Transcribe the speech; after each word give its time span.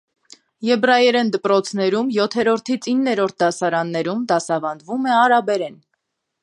Եբրայերեն 0.67 1.29
դպրոցներում 1.35 2.09
յոթերորդից 2.15 2.89
իններորդ 2.95 3.39
դասարաններում 3.45 4.27
դասավանդվում 4.33 5.09
է 5.13 5.17
արաբերեն։ 5.23 5.81